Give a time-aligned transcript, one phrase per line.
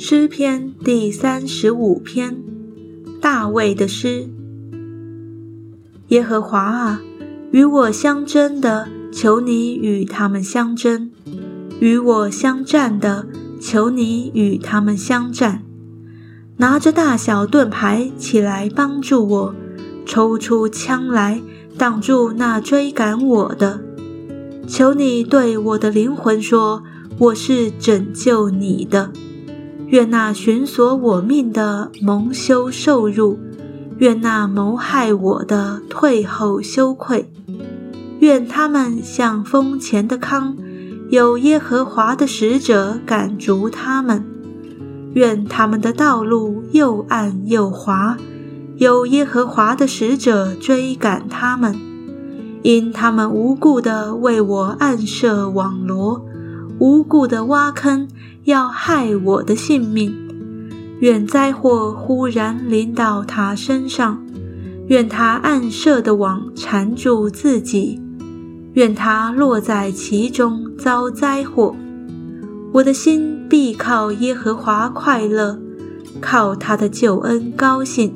[0.00, 2.40] 诗篇第三十五篇，
[3.20, 4.28] 大卫的诗。
[6.08, 7.02] 耶和华啊，
[7.50, 11.10] 与我相争的，求你与他们相争；
[11.80, 13.26] 与我相战的，
[13.60, 15.64] 求你与他们相战。
[16.58, 19.54] 拿着大小盾牌起来帮助我，
[20.06, 21.42] 抽出枪来
[21.76, 23.87] 挡住那追赶我的。
[24.68, 26.82] 求你对我的灵魂说
[27.18, 29.10] ：“我是拯救你的。”
[29.88, 33.38] 愿那寻索我命的蒙羞受辱，
[33.96, 37.32] 愿那谋害我的退后羞愧，
[38.20, 40.54] 愿他们像风前的糠，
[41.08, 44.22] 有耶和华的使者赶逐他们；
[45.14, 48.18] 愿他们的道路又暗又滑，
[48.76, 51.74] 有耶和华的使者追赶他们，
[52.62, 56.24] 因他们无故的为我暗设网罗，
[56.78, 58.08] 无故的挖坑。
[58.44, 60.14] 要害我的性命，
[61.00, 64.24] 愿灾祸忽然临到他身上，
[64.86, 68.00] 愿他暗设的网缠住自己，
[68.72, 71.76] 愿他落在其中遭灾祸。
[72.72, 75.58] 我的心必靠耶和华快乐，
[76.18, 78.14] 靠他的救恩高兴。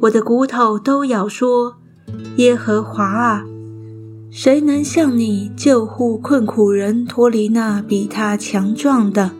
[0.00, 1.77] 我的骨头都要说：
[2.36, 3.44] 耶和华啊！
[4.30, 9.32] 谁能像你救护困苦人脱离那比他强壮的，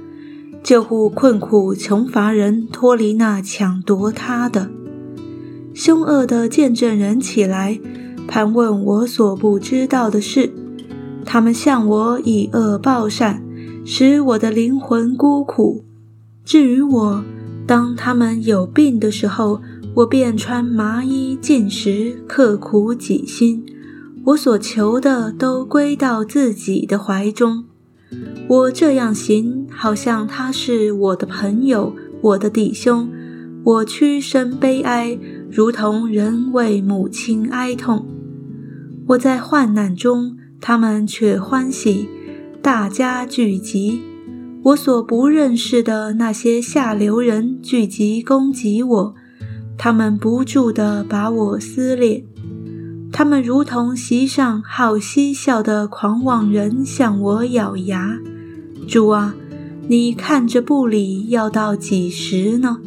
[0.62, 4.70] 救护困苦穷乏人脱离那抢夺他的？
[5.74, 7.78] 凶恶的见证人起来
[8.26, 10.50] 盘问我所不知道的事，
[11.24, 13.42] 他们向我以恶报善，
[13.84, 15.84] 使我的灵魂孤苦。
[16.44, 17.22] 至于我，
[17.66, 19.60] 当他们有病的时候，
[19.98, 23.66] 我便穿麻衣进食，刻苦己心。
[24.26, 27.64] 我所求的都归到自己的怀中。
[28.48, 33.10] 我这样行，好像他是我的朋友，我的弟兄。
[33.64, 35.18] 我屈身悲哀，
[35.50, 38.06] 如同人为母亲哀痛。
[39.08, 42.08] 我在患难中，他们却欢喜，
[42.62, 44.00] 大家聚集。
[44.62, 49.14] 我所不认识的那些下流人聚集攻击我，
[49.78, 52.24] 他们不住地把我撕裂。
[53.12, 58.18] 他们如同席上好嬉笑的狂妄人，向我咬牙。
[58.86, 59.34] 主啊，
[59.88, 62.78] 你看着不理，要到几时呢？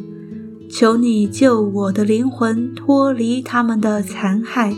[0.70, 4.74] 求你救我的灵魂脱离他们的残害，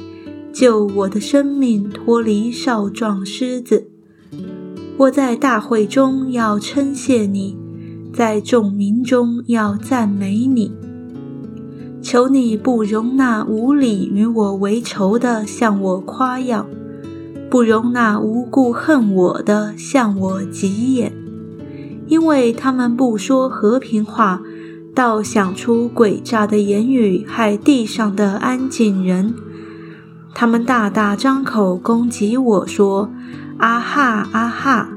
[0.52, 3.88] 救我的生命脱离少壮狮子。
[4.96, 7.56] 我在大会中要称谢你，
[8.12, 10.72] 在众民中要赞美你。
[12.04, 16.66] 求你不容那无理与我为仇的向我夸耀，
[17.50, 21.14] 不容那无故恨我的向我挤眼，
[22.06, 24.42] 因为他们不说和平话，
[24.94, 29.32] 倒想出诡诈的言语害地上的安静人。
[30.34, 33.08] 他们大大张口攻击我说
[33.56, 34.90] ：“啊哈啊哈，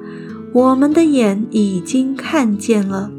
[0.51, 3.09] 我们的眼已经看见了，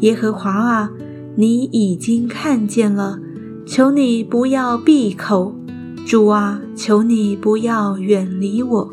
[0.00, 0.90] 耶和华啊。”
[1.34, 3.18] 你已经看见了，
[3.64, 5.54] 求你不要闭口，
[6.06, 8.90] 主啊，求你不要远离我，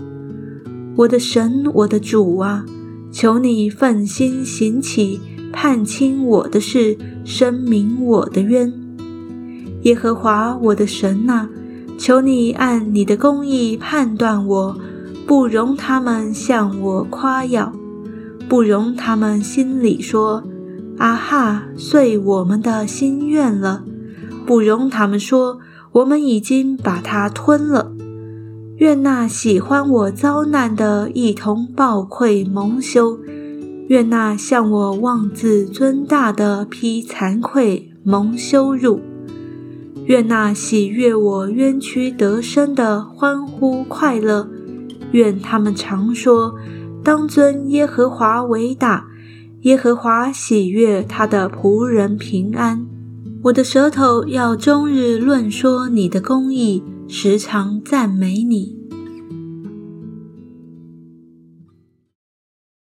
[0.95, 2.65] 我的神，我的主啊，
[3.11, 5.19] 求你奋心行起，
[5.51, 8.71] 判清我的事，申明我的冤。
[9.81, 11.49] 耶和华我的神呐，
[11.97, 14.77] 求你按你的公义判断我，
[15.27, 17.73] 不容他们向我夸耀，
[18.47, 20.41] 不容他们心里说。
[20.99, 21.63] 啊哈！
[21.77, 23.85] 遂我们的心愿了，
[24.45, 25.59] 不容他们说
[25.93, 27.93] 我们已经把它吞了。
[28.79, 33.17] 愿那喜欢我遭难的一同暴愧蒙羞，
[33.87, 38.99] 愿那向我妄自尊大的披惭愧蒙羞辱，
[40.05, 44.49] 愿那喜悦我冤屈得生的欢呼快乐，
[45.13, 46.55] 愿他们常说：
[47.01, 49.05] 当尊耶和华为大。
[49.61, 52.85] 耶和华喜悦他的仆人平安。
[53.43, 58.78] 我的舌头要终日论说你的公义，时常赞美你。